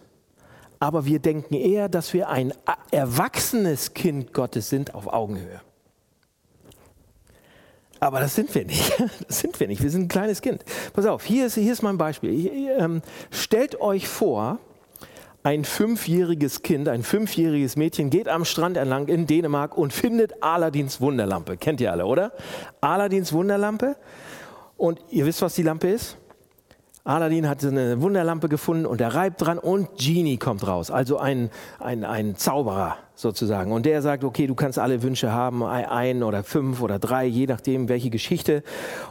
[0.81, 2.53] aber wir denken eher, dass wir ein
[2.89, 5.61] erwachsenes Kind Gottes sind auf Augenhöhe.
[7.99, 8.91] Aber das sind wir nicht.
[9.27, 9.83] Das sind wir nicht.
[9.83, 10.65] Wir sind ein kleines Kind.
[10.93, 12.31] Pass auf, hier ist, hier ist mein Beispiel.
[12.31, 14.57] Ich, ähm, stellt euch vor,
[15.43, 20.99] ein fünfjähriges Kind, ein fünfjähriges Mädchen geht am Strand entlang in Dänemark und findet Aladins
[20.99, 21.57] Wunderlampe.
[21.57, 22.31] Kennt ihr alle, oder?
[22.81, 23.97] Aladins Wunderlampe.
[24.77, 26.17] Und ihr wisst, was die Lampe ist?
[27.03, 31.49] Aladdin hat eine Wunderlampe gefunden und er reibt dran und Genie kommt raus, also ein,
[31.79, 33.71] ein, ein Zauberer sozusagen.
[33.71, 37.47] Und der sagt, okay, du kannst alle Wünsche haben, ein oder fünf oder drei, je
[37.47, 38.63] nachdem, welche Geschichte.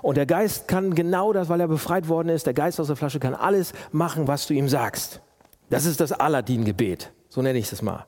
[0.02, 2.96] Und der Geist kann genau das, weil er befreit worden ist, der Geist aus der
[2.96, 5.20] Flasche kann alles machen, was du ihm sagst.
[5.68, 8.06] Das ist das Aladdin-Gebet, so nenne ich das mal.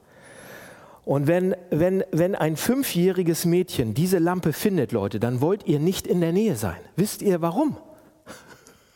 [1.05, 6.07] Und wenn, wenn, wenn ein fünfjähriges Mädchen diese Lampe findet, Leute, dann wollt ihr nicht
[6.07, 6.79] in der Nähe sein.
[6.95, 7.77] Wisst ihr warum?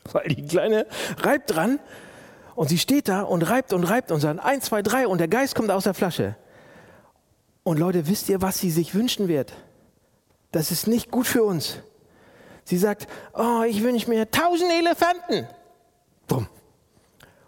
[0.13, 0.87] weil die Kleine
[1.19, 1.79] reibt dran
[2.55, 5.29] und sie steht da und reibt und reibt und sagt eins, zwei, drei und der
[5.29, 6.37] Geist kommt aus der Flasche.
[7.63, 9.53] Und Leute, wisst ihr, was sie sich wünschen wird?
[10.53, 11.79] Das ist nicht gut für uns.
[12.65, 15.47] Sie sagt, oh, ich wünsche mir tausend Elefanten.
[16.27, 16.49] Bumm.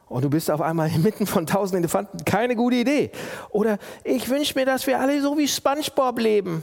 [0.08, 2.24] Und du bist auf einmal inmitten von tausend Elefanten.
[2.24, 3.10] Keine gute Idee.
[3.50, 6.62] Oder ich wünsche mir, dass wir alle so wie SpongeBob leben.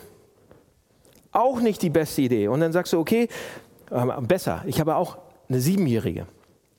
[1.32, 2.48] Auch nicht die beste Idee.
[2.48, 3.28] Und dann sagst du, okay,
[3.92, 4.64] äh, besser.
[4.66, 5.18] Ich habe auch
[5.50, 6.26] eine Siebenjährige.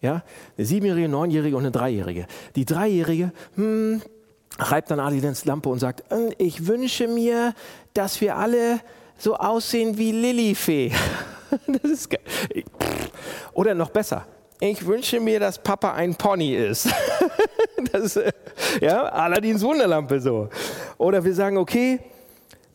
[0.01, 0.23] Ja?
[0.57, 2.27] Eine Siebenjährige, Neunjährige und eine Dreijährige.
[2.55, 4.03] Die Dreijährige hm,
[4.59, 7.55] reibt dann Adilens Lampe und sagt, hm, ich wünsche mir,
[7.95, 8.81] dass wir alle
[9.19, 10.93] so aussehen wie Lilifee.
[11.67, 12.65] das ist geil.
[13.53, 14.27] Oder noch besser.
[14.61, 16.89] Ich wünsche mir, dass Papa ein Pony ist.
[17.93, 18.19] das,
[18.81, 20.49] ja, Aladins Wunderlampe so.
[20.97, 22.01] Oder wir sagen, okay,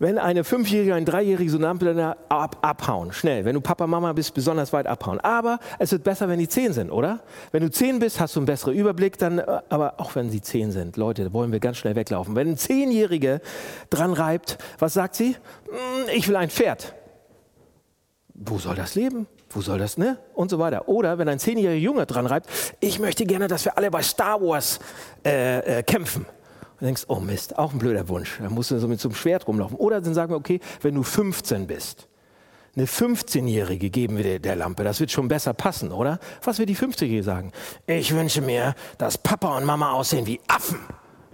[0.02, 3.46] wenn eine Fünfjährige, ein Dreijährige so Ampel ab, abhauen, schnell.
[3.46, 5.20] Wenn du Papa, Mama bist, besonders weit abhauen.
[5.20, 7.20] Aber es wird besser, wenn die zehn sind, oder?
[7.52, 10.42] Wenn du zehn bist, hast du einen besseren Überblick, dann, äh, aber auch wenn sie
[10.42, 12.36] zehn sind, Leute, da wollen wir ganz schnell weglaufen.
[12.36, 13.42] Wenn ein Zehnjährige
[13.92, 15.36] dran reibt, was sagt sie?
[15.70, 16.96] Hm, ich will ein Pferd.
[18.34, 19.28] Wo soll das leben?
[19.52, 20.18] Wo soll das, ne?
[20.34, 20.88] Und so weiter.
[20.88, 24.42] Oder wenn ein zehnjähriger Junge dran reibt, ich möchte gerne, dass wir alle bei Star
[24.42, 24.80] Wars
[25.24, 26.26] äh, äh, kämpfen.
[26.82, 28.40] Und denkst, oh Mist, auch ein blöder Wunsch.
[28.42, 29.78] Da musst du so mit so einem Schwert rumlaufen.
[29.78, 32.08] Oder dann sagen wir, okay, wenn du 15 bist,
[32.76, 34.84] eine 15-Jährige geben wir dir der Lampe.
[34.84, 36.20] Das wird schon besser passen, oder?
[36.44, 37.52] Was wird die 50-Jährige sagen?
[37.86, 40.80] Ich wünsche mir, dass Papa und Mama aussehen wie Affen,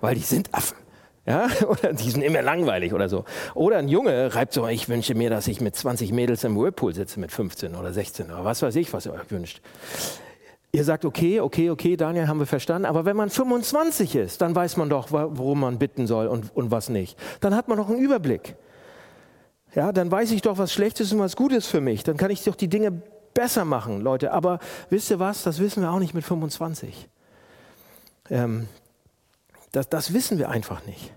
[0.02, 0.78] weil die sind Affen.
[1.26, 3.24] Ja, oder die sind immer langweilig oder so.
[3.54, 6.94] Oder ein Junge reibt so, ich wünsche mir, dass ich mit 20 Mädels im Whirlpool
[6.94, 9.62] sitze mit 15 oder 16 oder was weiß ich, was ihr euch wünscht.
[10.72, 12.86] Ihr sagt, okay, okay, okay, Daniel, haben wir verstanden.
[12.86, 16.72] Aber wenn man 25 ist, dann weiß man doch, worum man bitten soll und, und
[16.72, 17.18] was nicht.
[17.40, 18.56] Dann hat man doch einen Überblick.
[19.76, 22.04] Ja, dann weiß ich doch, was schlecht ist und was gut ist für mich.
[22.04, 22.92] Dann kann ich doch die Dinge
[23.34, 24.34] besser machen, Leute.
[24.34, 25.44] Aber wisst ihr was?
[25.44, 27.08] Das wissen wir auch nicht mit 25.
[28.30, 28.68] Ähm,
[29.72, 31.14] das, das wissen wir einfach nicht.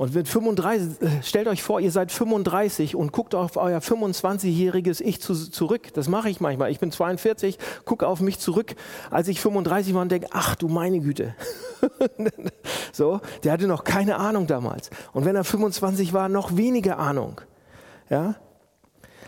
[0.00, 5.02] Und mit 35, äh, stellt euch vor, ihr seid 35 und guckt auf euer 25-jähriges
[5.02, 5.92] Ich zu, zurück.
[5.92, 6.70] Das mache ich manchmal.
[6.70, 8.76] Ich bin 42, gucke auf mich zurück,
[9.10, 11.34] als ich 35 war und denke, ach du meine Güte.
[12.92, 14.88] so, der hatte noch keine Ahnung damals.
[15.12, 17.42] Und wenn er 25 war, noch weniger Ahnung.
[18.08, 18.36] Ja?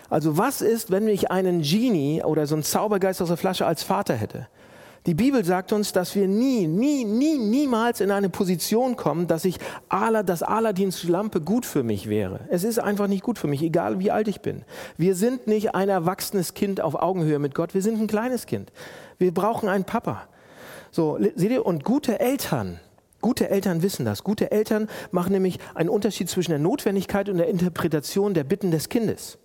[0.08, 3.82] Also was ist, wenn ich einen Genie oder so einen Zaubergeist aus der Flasche als
[3.82, 4.48] Vater hätte?
[5.06, 9.44] Die Bibel sagt uns, dass wir nie, nie, nie, niemals in eine Position kommen, dass
[9.44, 9.58] ich
[9.90, 12.40] dass Aladins Lampe gut für mich wäre.
[12.50, 14.64] Es ist einfach nicht gut für mich, egal wie alt ich bin.
[14.96, 18.70] Wir sind nicht ein erwachsenes Kind auf Augenhöhe mit Gott, wir sind ein kleines Kind.
[19.18, 20.28] Wir brauchen einen Papa.
[20.92, 22.78] So, seht ihr, und gute Eltern,
[23.22, 24.24] Gute Eltern wissen das.
[24.24, 28.88] Gute Eltern machen nämlich einen Unterschied zwischen der Notwendigkeit und der Interpretation der Bitten des
[28.88, 29.38] Kindes.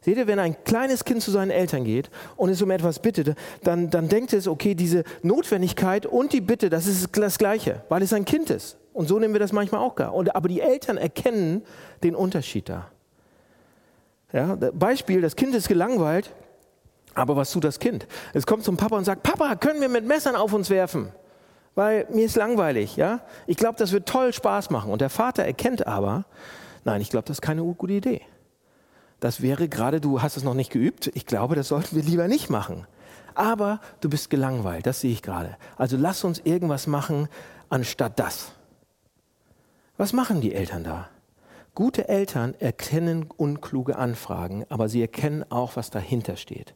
[0.00, 3.36] Seht ihr, wenn ein kleines Kind zu seinen Eltern geht und es um etwas bittet,
[3.64, 8.02] dann, dann denkt es, okay, diese Notwendigkeit und die Bitte, das ist das Gleiche, weil
[8.02, 8.76] es ein Kind ist.
[8.92, 10.14] Und so nehmen wir das manchmal auch gar.
[10.14, 11.62] Und, aber die Eltern erkennen
[12.02, 12.88] den Unterschied da.
[14.32, 16.32] Ja, Beispiel, das Kind ist gelangweilt,
[17.14, 18.06] aber was tut das Kind?
[18.34, 21.10] Es kommt zum Papa und sagt, Papa, können wir mit Messern auf uns werfen?
[21.74, 22.96] Weil mir ist langweilig.
[22.96, 23.20] Ja?
[23.46, 24.92] Ich glaube, das wird toll Spaß machen.
[24.92, 26.24] Und der Vater erkennt aber,
[26.84, 28.20] nein, ich glaube, das ist keine gute Idee
[29.20, 32.28] das wäre gerade, du hast es noch nicht geübt, ich glaube, das sollten wir lieber
[32.28, 32.86] nicht machen.
[33.34, 35.56] Aber du bist gelangweilt, das sehe ich gerade.
[35.76, 37.28] Also lass uns irgendwas machen
[37.68, 38.52] anstatt das.
[39.96, 41.08] Was machen die Eltern da?
[41.74, 46.74] Gute Eltern erkennen unkluge Anfragen, aber sie erkennen auch, was dahinter steht.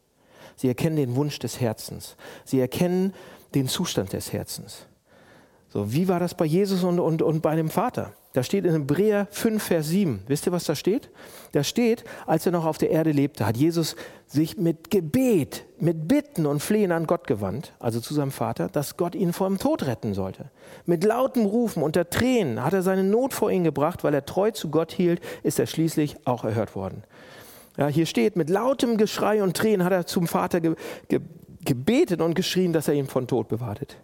[0.54, 2.16] Sie erkennen den Wunsch des Herzens.
[2.44, 3.12] Sie erkennen
[3.54, 4.86] den Zustand des Herzens.
[5.72, 8.12] So, wie war das bei Jesus und, und, und bei dem Vater?
[8.34, 10.22] Da steht in Hebräer 5, Vers 7.
[10.26, 11.08] Wisst ihr, was da steht?
[11.52, 16.08] Da steht, als er noch auf der Erde lebte, hat Jesus sich mit Gebet, mit
[16.08, 19.56] Bitten und Flehen an Gott gewandt, also zu seinem Vater, dass Gott ihn vor dem
[19.56, 20.50] Tod retten sollte.
[20.84, 24.50] Mit lautem Rufen unter Tränen hat er seine Not vor ihn gebracht, weil er treu
[24.50, 27.02] zu Gott hielt, ist er schließlich auch erhört worden.
[27.78, 30.74] Ja, hier steht, mit lautem Geschrei und Tränen hat er zum Vater ge
[31.08, 31.20] ge
[31.64, 33.96] gebetet und geschrien, dass er ihn von Tod bewahrtet,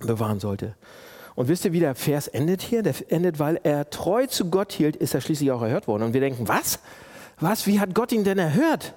[0.00, 0.74] bewahren sollte.
[1.34, 2.82] Und wisst ihr, wie der Vers endet hier?
[2.82, 6.02] Der endet, weil er treu zu Gott hielt, ist er schließlich auch erhört worden.
[6.02, 6.78] Und wir denken, was?
[7.38, 7.66] Was?
[7.66, 8.94] Wie hat Gott ihn denn erhört?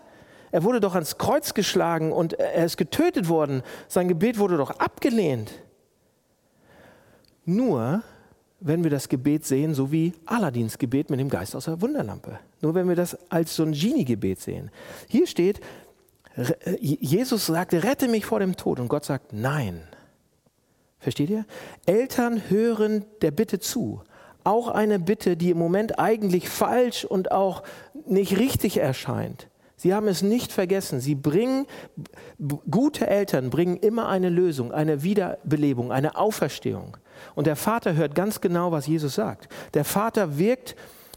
[0.52, 3.62] Er wurde doch ans Kreuz geschlagen und er ist getötet worden.
[3.88, 5.52] Sein Gebet wurde doch abgelehnt.
[7.46, 8.04] Nur,
[8.60, 12.40] wenn wir das Gebet sehen, so wie Aladins Gebet mit dem Geist aus der Wunderlampe.
[12.62, 14.72] Nur wenn wir das als so ein Genie-Gebet sehen.
[15.08, 15.60] Hier steht,
[16.80, 18.80] Jesus sagte, rette mich vor dem Tod.
[18.80, 19.82] Und Gott sagt, nein.
[21.00, 21.46] Versteht ihr?
[21.86, 24.02] Eltern hören der Bitte zu.
[24.44, 27.64] Auch eine Bitte, die im Moment eigentlich falsch und auch
[28.06, 29.48] nicht richtig erscheint.
[29.76, 31.00] Sie haben es nicht vergessen.
[31.00, 31.66] Sie bringen,
[32.70, 36.98] gute Eltern bringen immer eine Lösung, eine Wiederbelebung, eine Auferstehung.
[37.34, 39.48] Und der Vater hört ganz genau, was Jesus sagt.
[39.74, 40.76] Der Vater wirkt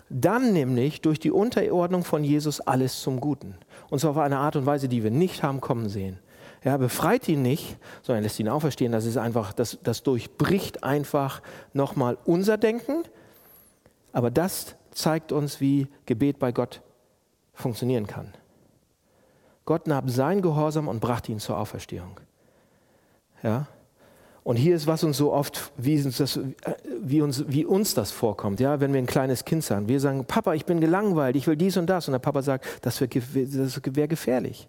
[0.09, 3.57] dann nämlich durch die Unterordnung von Jesus alles zum Guten.
[3.90, 6.18] Und zwar auf eine Art und Weise, die wir nicht haben kommen sehen.
[6.64, 8.92] Er befreit ihn nicht, sondern lässt ihn auferstehen.
[8.92, 13.03] Das ist einfach, das, das durchbricht einfach nochmal unser Denken.
[14.12, 16.83] Aber das zeigt uns, wie Gebet bei Gott
[17.55, 18.33] funktionieren kann.
[19.64, 22.20] Gott nahm sein Gehorsam und brachte ihn zur Auferstehung.
[23.42, 23.66] Ja?
[24.44, 26.38] Und hier ist, was uns so oft, wie uns das,
[27.01, 29.87] wie uns, wie uns das vorkommt, ja, wenn wir ein kleines Kind sagen.
[29.87, 32.09] Wir sagen, Papa, ich bin gelangweilt, ich will dies und das.
[32.09, 34.68] Und der Papa sagt, das wäre wär gefährlich.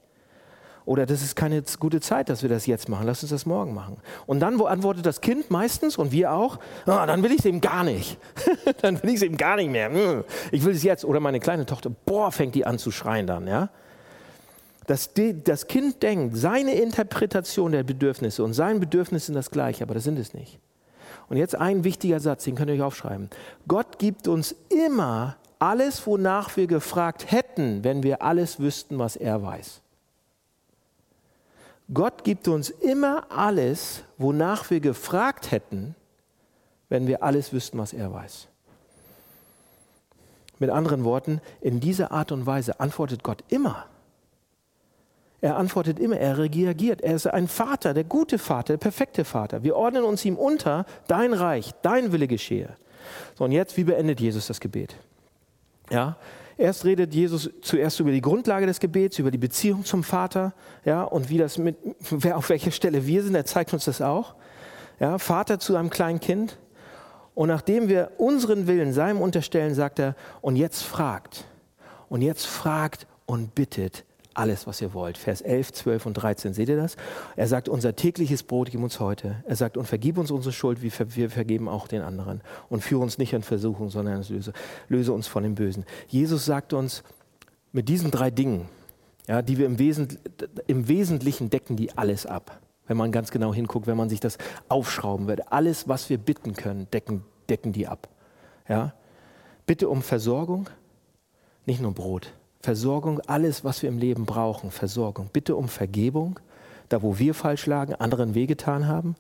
[0.86, 3.06] Oder das ist keine gute Zeit, dass wir das jetzt machen.
[3.06, 3.98] Lass uns das morgen machen.
[4.26, 7.62] Und dann antwortet das Kind meistens und wir auch, oh, dann will ich es eben
[7.62, 8.18] gar nicht.
[8.82, 9.90] dann will ich es eben gar nicht mehr.
[9.90, 11.06] Hm, ich will es jetzt.
[11.06, 13.48] Oder meine kleine Tochter, boah, fängt die an zu schreien dann.
[13.48, 13.70] Ja?
[14.88, 15.12] Das,
[15.46, 20.04] das Kind denkt, seine Interpretation der Bedürfnisse und sein Bedürfnis sind das gleiche, aber das
[20.04, 20.60] sind es nicht.
[21.30, 23.30] Und jetzt ein wichtiger Satz, den könnt ihr euch aufschreiben.
[23.68, 29.42] Gott gibt uns immer alles, wonach wir gefragt hätten, wenn wir alles wüssten, was er
[29.42, 29.83] weiß.
[31.94, 35.96] Gott gibt uns immer alles, wonach wir gefragt hätten,
[36.90, 38.48] wenn wir alles wüssten, was er weiß.
[40.60, 43.86] Mit anderen Worten, in dieser Art und Weise antwortet Gott immer.
[45.42, 47.02] Er antwortet immer, er reagiert.
[47.02, 49.62] Er ist ein Vater, der gute Vater, der perfekte Vater.
[49.64, 52.78] Wir ordnen uns ihm unter, dein Reich, dein Wille geschehe.
[53.36, 54.96] So, und jetzt, wie beendet Jesus das Gebet?
[55.90, 56.16] Ja,
[56.58, 60.54] Erst redet Jesus zuerst über die Grundlage des Gebets, über die Beziehung zum Vater,
[60.86, 61.78] ja, und wie das mit,
[62.10, 64.36] wer auf welcher Stelle wir sind, er zeigt uns das auch.
[65.00, 66.58] Ja, Vater zu einem kleinen Kind.
[67.36, 71.46] Und nachdem wir unseren Willen seinem unterstellen, sagt er, und jetzt fragt,
[72.10, 75.18] und jetzt fragt und bittet alles, was ihr wollt.
[75.18, 76.96] Vers 11, 12 und 13, seht ihr das?
[77.36, 79.44] Er sagt, unser tägliches Brot gib uns heute.
[79.46, 82.42] Er sagt, und vergib uns unsere Schuld, wie wir vergeben auch den anderen.
[82.70, 84.54] Und führe uns nicht in Versuchung, sondern löse,
[84.88, 85.86] löse uns von dem Bösen.
[86.08, 87.04] Jesus sagt uns,
[87.72, 88.70] mit diesen drei Dingen,
[89.28, 90.20] ja, die wir im, Wesent,
[90.68, 92.60] im Wesentlichen decken, die alles ab.
[92.88, 95.52] Wenn man ganz genau hinguckt, wenn man sich das aufschrauben würde.
[95.52, 98.10] Alles, was wir bitten können, decken, decken die ab.
[98.68, 98.94] Ja?
[99.66, 100.70] Bitte um Versorgung,
[101.66, 102.34] nicht nur Brot.
[102.64, 105.30] Versorgung, alles, was wir im Leben brauchen, Versorgung.
[105.34, 106.40] Bitte um Vergebung,
[106.88, 109.16] da wo wir falsch lagen, anderen wehgetan haben.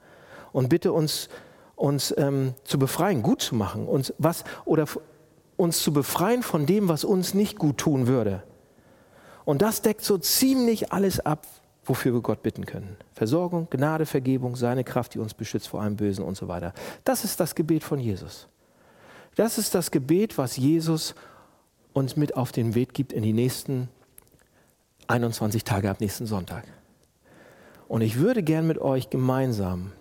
[0.53, 1.27] Und bitte uns,
[1.75, 4.85] uns ähm, zu befreien, gut zu machen, uns was oder
[5.57, 8.43] uns zu befreien von dem, was uns nicht gut tun würde.
[9.43, 11.45] Und das deckt so ziemlich alles ab,
[11.83, 12.95] wofür wir Gott bitten können.
[13.11, 16.73] Versorgung, Gnade, Vergebung, seine Kraft, die uns beschützt vor allem Bösen und so weiter.
[17.03, 18.47] Das ist das Gebet von Jesus.
[19.35, 21.13] Das ist das Gebet, was Jesus
[21.93, 23.89] uns mit auf den Weg gibt in die nächsten
[25.07, 26.65] 21 Tage ab nächsten Sonntag.
[27.87, 29.91] Und ich würde gern mit euch gemeinsam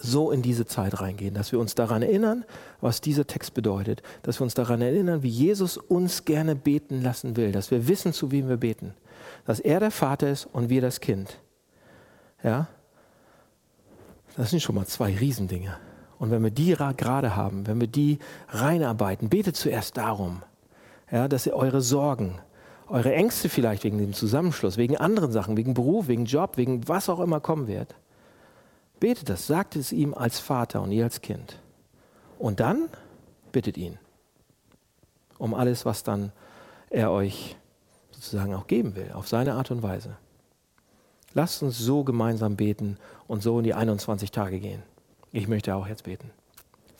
[0.00, 2.44] so in diese Zeit reingehen, dass wir uns daran erinnern,
[2.80, 7.36] was dieser Text bedeutet, dass wir uns daran erinnern, wie Jesus uns gerne beten lassen
[7.36, 8.94] will, dass wir wissen, zu wem wir beten,
[9.46, 11.40] dass er der Vater ist und wir das Kind.
[12.44, 12.68] Ja?
[14.36, 15.76] Das sind schon mal zwei Riesendinge.
[16.18, 18.18] Und wenn wir die gerade haben, wenn wir die
[18.48, 20.42] reinarbeiten, betet zuerst darum,
[21.10, 22.38] ja, dass ihr eure Sorgen,
[22.88, 27.08] eure Ängste vielleicht wegen dem Zusammenschluss, wegen anderen Sachen, wegen Beruf, wegen Job, wegen was
[27.08, 27.94] auch immer kommen wird,
[28.98, 31.58] betet das, sagt es ihm als Vater und ihr als Kind.
[32.38, 32.88] Und dann
[33.52, 33.98] bittet ihn
[35.40, 36.32] um alles, was dann
[36.90, 37.56] er euch
[38.12, 40.16] sozusagen auch geben will, auf seine Art und Weise.
[41.32, 44.82] Lasst uns so gemeinsam beten und so in die 21 Tage gehen.
[45.32, 46.30] Ich möchte auch jetzt beten.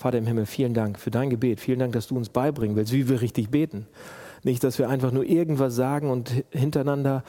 [0.01, 1.61] Vater im Himmel, vielen Dank für dein Gebet.
[1.61, 3.87] Vielen Dank, dass du uns beibringen willst, wie wir richtig beten.
[4.43, 7.23] Nicht, dass wir einfach nur irgendwas sagen und hintereinander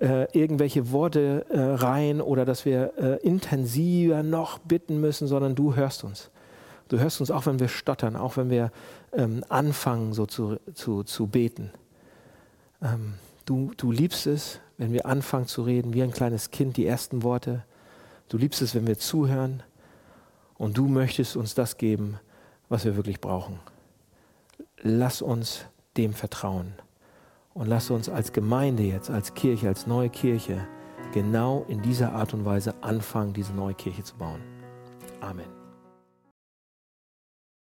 [0.00, 5.76] äh, irgendwelche Worte äh, rein oder dass wir äh, intensiver noch bitten müssen, sondern du
[5.76, 6.32] hörst uns.
[6.88, 8.72] Du hörst uns auch, wenn wir stottern, auch wenn wir
[9.12, 11.70] ähm, anfangen, so zu, zu, zu beten.
[12.82, 16.86] Ähm, du, du liebst es, wenn wir anfangen zu reden, wie ein kleines Kind, die
[16.86, 17.62] ersten Worte.
[18.28, 19.62] Du liebst es, wenn wir zuhören.
[20.58, 22.18] Und du möchtest uns das geben,
[22.68, 23.60] was wir wirklich brauchen.
[24.82, 25.66] Lass uns
[25.96, 26.74] dem vertrauen.
[27.54, 30.66] Und lass uns als Gemeinde jetzt, als Kirche, als neue Kirche,
[31.12, 34.40] genau in dieser Art und Weise anfangen, diese neue Kirche zu bauen.
[35.20, 35.55] Amen.